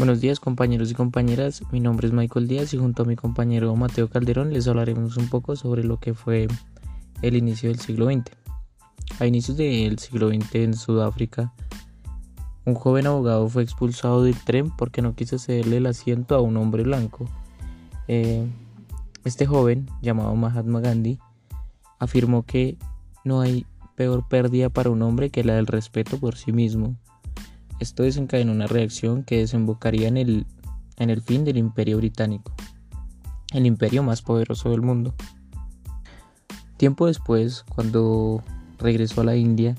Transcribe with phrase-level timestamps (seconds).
[0.00, 3.76] Buenos días compañeros y compañeras, mi nombre es Michael Díaz y junto a mi compañero
[3.76, 6.48] Mateo Calderón les hablaremos un poco sobre lo que fue
[7.20, 8.24] el inicio del siglo XX.
[9.18, 11.52] A inicios del siglo XX en Sudáfrica,
[12.64, 16.56] un joven abogado fue expulsado del tren porque no quiso cederle el asiento a un
[16.56, 17.26] hombre blanco.
[18.08, 18.48] Eh,
[19.26, 21.18] este joven, llamado Mahatma Gandhi,
[21.98, 22.78] afirmó que
[23.22, 26.96] no hay peor pérdida para un hombre que la del respeto por sí mismo
[27.80, 30.46] esto desencadenó una reacción que desembocaría en el,
[30.96, 32.52] en el fin del imperio británico,
[33.52, 35.14] el imperio más poderoso del mundo.
[36.76, 38.42] Tiempo después, cuando
[38.78, 39.74] regresó a la India,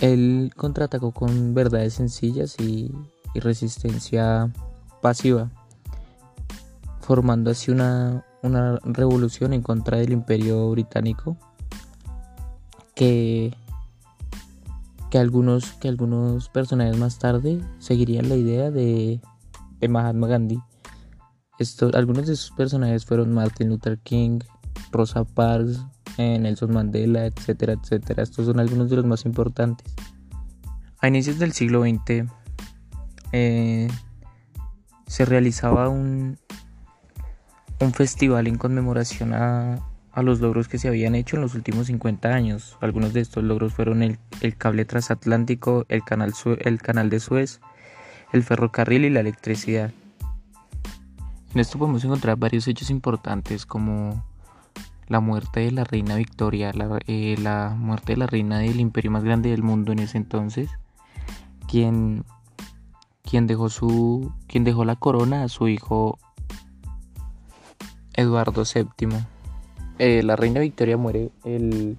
[0.00, 2.92] él contraatacó con verdades sencillas y,
[3.34, 4.50] resistencia
[5.02, 5.50] pasiva,
[7.00, 11.36] formando así una, una revolución en contra del imperio británico
[12.94, 13.54] que
[15.10, 19.20] que algunos, que algunos personajes más tarde seguirían la idea de,
[19.80, 20.60] de Mahatma Gandhi.
[21.58, 24.40] Esto, algunos de esos personajes fueron Martin Luther King,
[24.92, 25.84] Rosa Parks,
[26.18, 28.22] eh, Nelson Mandela, etcétera, etcétera.
[28.22, 29.94] Estos son algunos de los más importantes.
[31.00, 32.30] A inicios del siglo XX
[33.32, 33.88] eh,
[35.06, 36.38] se realizaba un,
[37.80, 39.78] un festival en conmemoración a,
[40.16, 42.78] a los logros que se habían hecho en los últimos 50 años.
[42.80, 44.18] Algunos de estos logros fueron el,
[44.56, 47.60] cable transatlántico, el canal, el canal de Suez,
[48.32, 49.92] el ferrocarril y la electricidad.
[51.52, 54.24] En esto podemos encontrar varios hechos importantes como
[55.06, 59.10] la muerte de la reina Victoria, la, eh, la muerte de la reina del imperio
[59.10, 60.70] más grande del mundo en ese entonces,
[61.68, 62.24] quien,
[63.22, 66.18] quien, dejó, su, quien dejó la corona a su hijo
[68.14, 69.35] Eduardo VII.
[69.98, 71.96] Eh, la reina Victoria muere el,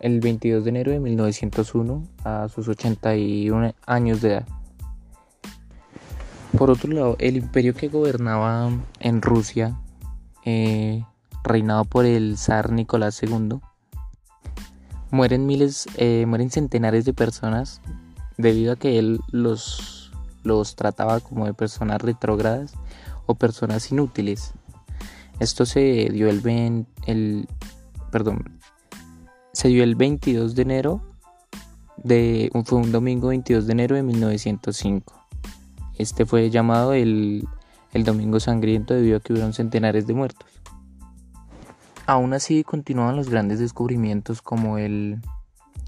[0.00, 4.46] 22 de enero de 1901 a sus 81 años de edad.
[6.58, 9.78] Por otro lado, el imperio que gobernaba en Rusia,
[10.44, 11.04] eh,
[11.42, 13.60] reinado por el zar Nicolás II,
[15.10, 17.80] mueren miles, eh, mueren centenares de personas
[18.36, 20.12] debido a que él los,
[20.42, 22.74] los trataba como de personas retrógradas
[23.24, 24.52] o personas inútiles.
[25.40, 27.48] Esto se dio el, el
[28.10, 28.58] perdón,
[29.52, 31.02] se dio el 22 de enero
[31.96, 35.14] de fue un domingo 22 de enero de 1905.
[35.98, 37.46] Este fue llamado el,
[37.92, 40.48] el Domingo Sangriento debido a que hubieron centenares de muertos.
[42.06, 45.20] Aún así continuaban los grandes descubrimientos como el,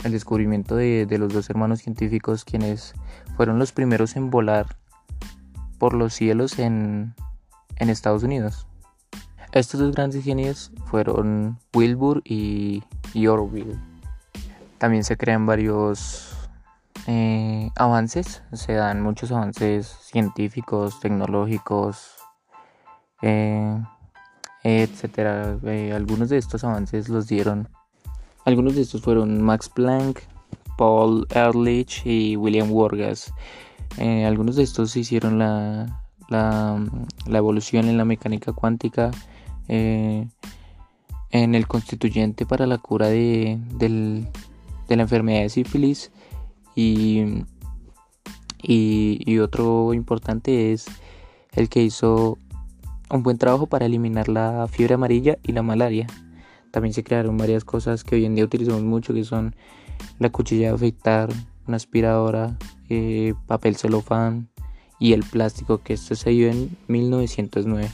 [0.05, 2.95] el descubrimiento de, de, los dos hermanos científicos quienes
[3.37, 4.77] fueron los primeros en volar
[5.79, 7.15] por los cielos en,
[7.77, 8.68] en Estados Unidos.
[9.59, 12.85] Estos dos grandes genios fueron Wilbur y,
[13.27, 13.77] Orville.
[14.79, 16.33] También se crean varios
[17.09, 22.13] eh, avances, se dan muchos avances científicos, tecnológicos,
[23.21, 23.83] eh,
[24.63, 25.59] etcétera.
[25.65, 27.69] Eh, algunos de estos avances los dieron,
[28.45, 30.21] algunos de estos fueron Max Planck,
[30.77, 33.35] Paul Ehrlich y William Wargas.
[33.99, 39.11] algunos de estos hicieron la, la evolución en la mecánica cuántica
[39.69, 40.27] eh,
[41.31, 43.59] en el constituyente para la cura de,
[44.89, 46.11] la enfermedad de sífilis
[46.75, 47.45] y,
[48.63, 50.87] y, otro importante es
[51.53, 52.39] el que hizo
[53.11, 56.07] un buen trabajo para eliminar la fiebre amarilla y la malaria.
[56.71, 59.55] También se crearon varias cosas que hoy en día utilizamos mucho, que son
[60.19, 61.31] la cuchilla de afeitar,
[61.67, 62.57] una aspiradora,
[62.89, 64.49] eh, papel celofán
[64.99, 67.89] y el plástico, que esto se dio en 1909.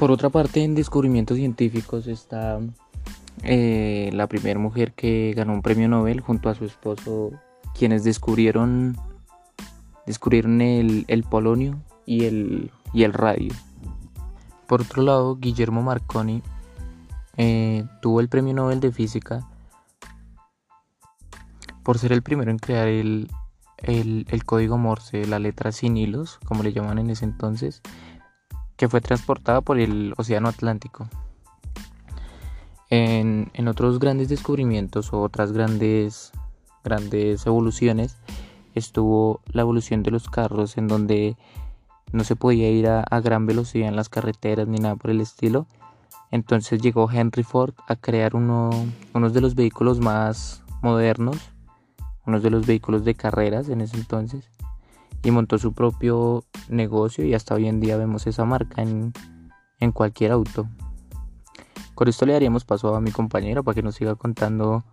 [0.00, 2.58] Por otra parte, en descubrimientos científicos está
[3.42, 7.32] eh, la primera mujer que ganó un premio Nobel junto a su esposo,
[7.74, 8.96] quienes descubrieron,
[10.06, 13.52] descubrieron el, polonio y el, y el radio.
[14.66, 16.42] Por otro lado, Guillermo Marconi
[17.36, 19.46] eh, tuvo el premio Nobel de Física
[21.82, 23.28] por ser el primero en crear el,
[23.82, 27.82] el código Morse, la letra sin hilos, como le llaman en ese entonces,
[28.80, 31.06] que fue transportada por el Océano Atlántico.
[32.88, 36.32] En, otros grandes descubrimientos o otras grandes,
[36.82, 38.16] grandes evoluciones
[38.74, 41.36] estuvo la evolución de los carros en donde
[42.12, 45.66] no se podía ir a, gran velocidad en las carreteras ni nada por el estilo.
[46.30, 48.70] Entonces llegó Henry Ford a crear uno,
[49.12, 51.36] uno de los vehículos más modernos,
[52.24, 54.48] uno de los vehículos de carreras en ese entonces,
[55.22, 59.12] y montó su propio negocio y hasta hoy en día vemos esa marca en,
[59.92, 60.68] cualquier auto.
[61.94, 64.84] Con esto le daríamos paso a mi compañero para que nos siga contando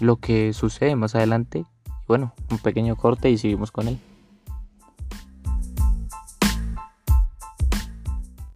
[0.00, 1.66] lo que sucede más adelante
[2.12, 3.98] bueno, un pequeño corte y seguimos con él.